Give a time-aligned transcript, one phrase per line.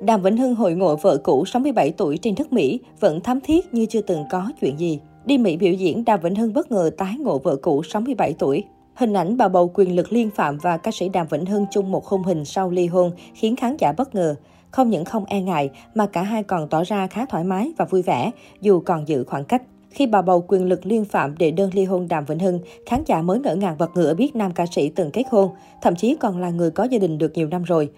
[0.00, 3.74] Đàm Vĩnh Hưng hội ngộ vợ cũ 67 tuổi trên đất Mỹ vẫn thắm thiết
[3.74, 5.00] như chưa từng có chuyện gì.
[5.24, 8.64] Đi Mỹ biểu diễn, Đàm Vĩnh Hưng bất ngờ tái ngộ vợ cũ 67 tuổi.
[8.94, 11.92] Hình ảnh bà bầu quyền lực liên phạm và ca sĩ Đàm Vĩnh Hưng chung
[11.92, 14.34] một khung hình sau ly hôn khiến khán giả bất ngờ.
[14.70, 17.84] Không những không e ngại mà cả hai còn tỏ ra khá thoải mái và
[17.84, 18.30] vui vẻ
[18.60, 19.62] dù còn giữ khoảng cách.
[19.90, 23.02] Khi bà bầu quyền lực liên phạm đệ đơn ly hôn Đàm Vĩnh Hưng, khán
[23.06, 25.50] giả mới ngỡ ngàng bật ngửa biết nam ca sĩ từng kết hôn,
[25.82, 27.90] thậm chí còn là người có gia đình được nhiều năm rồi.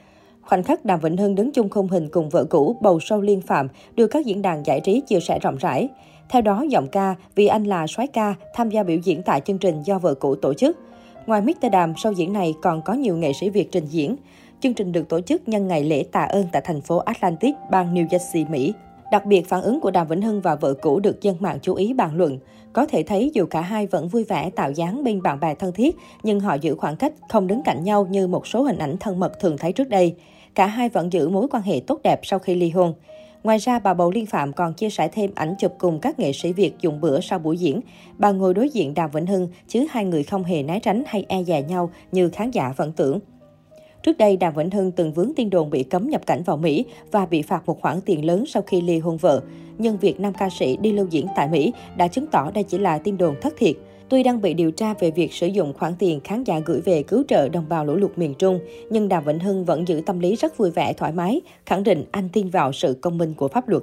[0.43, 3.41] Khoảnh khắc Đàm Vĩnh Hưng đứng chung khung hình cùng vợ cũ bầu sâu liên
[3.41, 5.89] phạm được các diễn đàn giải trí chia sẻ rộng rãi.
[6.29, 9.59] Theo đó, giọng ca Vì Anh là soái ca tham gia biểu diễn tại chương
[9.59, 10.79] trình do vợ cũ tổ chức.
[11.27, 11.71] Ngoài Mr.
[11.73, 14.17] Đàm, sau diễn này còn có nhiều nghệ sĩ Việt trình diễn.
[14.61, 17.95] Chương trình được tổ chức nhân ngày lễ tạ ơn tại thành phố Atlantic, bang
[17.95, 18.73] New Jersey, Mỹ.
[19.11, 21.75] Đặc biệt, phản ứng của Đàm Vĩnh Hưng và vợ cũ được dân mạng chú
[21.75, 22.39] ý bàn luận.
[22.73, 25.73] Có thể thấy dù cả hai vẫn vui vẻ tạo dáng bên bạn bè thân
[25.73, 28.97] thiết, nhưng họ giữ khoảng cách, không đứng cạnh nhau như một số hình ảnh
[29.01, 30.15] thân mật thường thấy trước đây.
[30.55, 32.95] Cả hai vẫn giữ mối quan hệ tốt đẹp sau khi ly hôn.
[33.43, 36.33] Ngoài ra, bà Bầu Liên Phạm còn chia sẻ thêm ảnh chụp cùng các nghệ
[36.33, 37.81] sĩ Việt dùng bữa sau buổi diễn.
[38.19, 41.25] Bà ngồi đối diện Đàm Vĩnh Hưng, chứ hai người không hề né tránh hay
[41.29, 43.21] e dè nhau như khán giả vẫn tưởng.
[44.03, 46.85] Trước đây, Đàm Vĩnh Hưng từng vướng tin đồn bị cấm nhập cảnh vào Mỹ
[47.11, 49.41] và bị phạt một khoản tiền lớn sau khi ly hôn vợ.
[49.79, 52.79] Nhưng việc nam ca sĩ đi lưu diễn tại Mỹ đã chứng tỏ đây chỉ
[52.79, 53.77] là tin đồn thất thiệt.
[54.09, 57.03] Tuy đang bị điều tra về việc sử dụng khoản tiền khán giả gửi về
[57.03, 60.21] cứu trợ đồng bào lũ lụt miền Trung, nhưng Đàm Vĩnh Hưng vẫn giữ tâm
[60.21, 63.49] lý rất vui vẻ, thoải mái, khẳng định anh tin vào sự công minh của
[63.49, 63.83] pháp luật.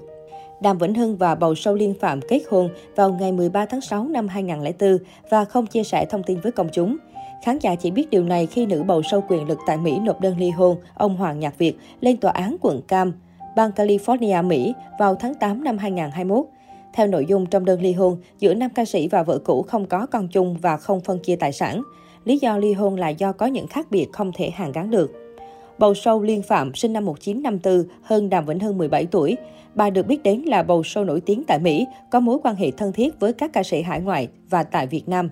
[0.62, 4.08] Đàm Vĩnh Hưng và bầu sâu liên phạm kết hôn vào ngày 13 tháng 6
[4.08, 4.98] năm 2004
[5.30, 6.98] và không chia sẻ thông tin với công chúng.
[7.42, 10.22] Khán giả chỉ biết điều này khi nữ bầu sâu quyền lực tại Mỹ nộp
[10.22, 13.14] đơn ly hôn ông Hoàng Nhạc Việt lên tòa án quận Cam,
[13.56, 16.46] bang California, Mỹ vào tháng 8 năm 2021.
[16.94, 19.86] Theo nội dung trong đơn ly hôn, giữa nam ca sĩ và vợ cũ không
[19.86, 21.84] có con chung và không phân chia tài sản.
[22.26, 25.12] Lý do ly hôn là do có những khác biệt không thể hàn gắn được.
[25.78, 29.38] Bầu sâu Liên Phạm sinh năm 1954, hơn Đàm Vĩnh Hưng 17 tuổi.
[29.76, 32.72] Bà được biết đến là bầu sâu nổi tiếng tại Mỹ, có mối quan hệ
[32.72, 35.30] thân thiết với các ca sĩ hải ngoại và tại Việt Nam.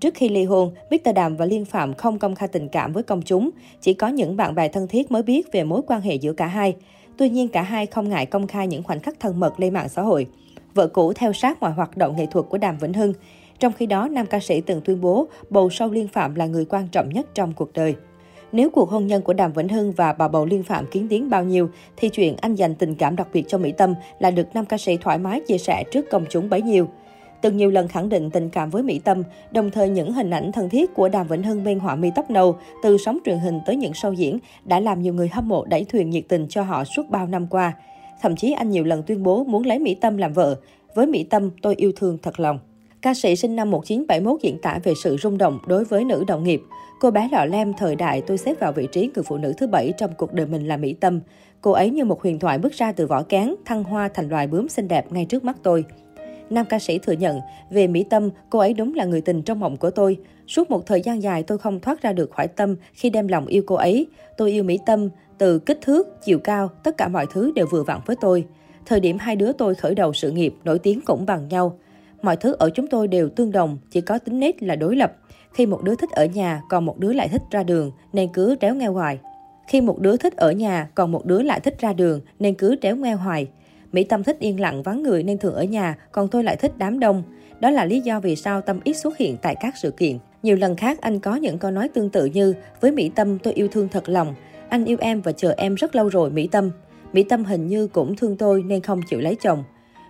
[0.00, 1.14] Trước khi ly hôn, Mr.
[1.14, 4.36] Đàm và Liên Phạm không công khai tình cảm với công chúng, chỉ có những
[4.36, 6.76] bạn bè thân thiết mới biết về mối quan hệ giữa cả hai.
[7.16, 9.88] Tuy nhiên, cả hai không ngại công khai những khoảnh khắc thân mật lên mạng
[9.88, 10.26] xã hội.
[10.74, 13.12] Vợ cũ theo sát mọi hoạt động nghệ thuật của Đàm Vĩnh Hưng.
[13.58, 16.64] Trong khi đó, nam ca sĩ từng tuyên bố bầu sau Liên Phạm là người
[16.64, 17.94] quan trọng nhất trong cuộc đời.
[18.52, 21.30] Nếu cuộc hôn nhân của Đàm Vĩnh Hưng và bà bầu Liên Phạm kiến tiến
[21.30, 24.46] bao nhiêu, thì chuyện anh dành tình cảm đặc biệt cho Mỹ Tâm là được
[24.54, 26.88] nam ca sĩ thoải mái chia sẻ trước công chúng bấy nhiêu
[27.44, 30.52] từng nhiều lần khẳng định tình cảm với Mỹ Tâm, đồng thời những hình ảnh
[30.52, 33.60] thân thiết của Đàm Vĩnh Hưng bên họa mi tóc nâu, từ sóng truyền hình
[33.66, 36.62] tới những show diễn, đã làm nhiều người hâm mộ đẩy thuyền nhiệt tình cho
[36.62, 37.72] họ suốt bao năm qua.
[38.22, 40.56] Thậm chí anh nhiều lần tuyên bố muốn lấy Mỹ Tâm làm vợ.
[40.94, 42.58] Với Mỹ Tâm, tôi yêu thương thật lòng.
[43.02, 46.44] Ca sĩ sinh năm 1971 diễn tả về sự rung động đối với nữ đồng
[46.44, 46.62] nghiệp.
[47.00, 49.66] Cô bé lọ lem thời đại tôi xếp vào vị trí người phụ nữ thứ
[49.66, 51.20] bảy trong cuộc đời mình là Mỹ Tâm.
[51.60, 54.46] Cô ấy như một huyền thoại bước ra từ vỏ kén, thăng hoa thành loài
[54.46, 55.84] bướm xinh đẹp ngay trước mắt tôi.
[56.54, 59.60] Nam ca sĩ thừa nhận, về Mỹ Tâm, cô ấy đúng là người tình trong
[59.60, 60.18] mộng của tôi.
[60.46, 63.46] Suốt một thời gian dài tôi không thoát ra được khỏi tâm khi đem lòng
[63.46, 64.06] yêu cô ấy.
[64.36, 67.82] Tôi yêu Mỹ Tâm, từ kích thước, chiều cao, tất cả mọi thứ đều vừa
[67.82, 68.44] vặn với tôi.
[68.86, 71.78] Thời điểm hai đứa tôi khởi đầu sự nghiệp, nổi tiếng cũng bằng nhau.
[72.22, 75.12] Mọi thứ ở chúng tôi đều tương đồng, chỉ có tính nết là đối lập.
[75.54, 78.56] Khi một đứa thích ở nhà, còn một đứa lại thích ra đường, nên cứ
[78.60, 79.18] tréo nghe hoài.
[79.68, 82.76] Khi một đứa thích ở nhà, còn một đứa lại thích ra đường, nên cứ
[82.82, 83.48] tréo nghe hoài.
[83.94, 86.72] Mỹ Tâm thích yên lặng vắng người nên thường ở nhà, còn tôi lại thích
[86.78, 87.22] đám đông.
[87.60, 90.18] Đó là lý do vì sao Tâm ít xuất hiện tại các sự kiện.
[90.42, 93.54] Nhiều lần khác anh có những câu nói tương tự như Với Mỹ Tâm tôi
[93.54, 94.34] yêu thương thật lòng,
[94.68, 96.70] anh yêu em và chờ em rất lâu rồi Mỹ Tâm.
[97.12, 99.64] Mỹ Tâm hình như cũng thương tôi nên không chịu lấy chồng.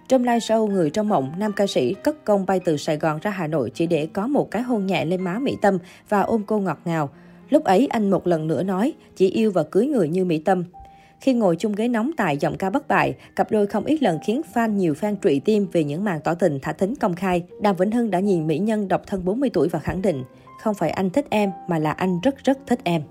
[0.08, 3.18] Trong live show Người trong mộng, nam ca sĩ cất công bay từ Sài Gòn
[3.22, 5.78] ra Hà Nội chỉ để có một cái hôn nhẹ lên má Mỹ Tâm
[6.08, 7.10] và ôm cô ngọt ngào.
[7.50, 10.64] Lúc ấy anh một lần nữa nói, chỉ yêu và cưới người như Mỹ Tâm.
[11.20, 14.18] Khi ngồi chung ghế nóng tại giọng ca bất bại, cặp đôi không ít lần
[14.26, 17.44] khiến fan nhiều fan trụy tim về những màn tỏ tình thả thính công khai.
[17.60, 20.24] Đàm Vĩnh Hưng đã nhìn mỹ nhân độc thân 40 tuổi và khẳng định,
[20.60, 23.02] không phải anh thích em mà là anh rất rất thích em.